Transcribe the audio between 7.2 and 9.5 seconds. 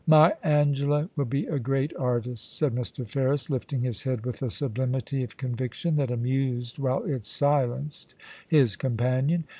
silenced his companion.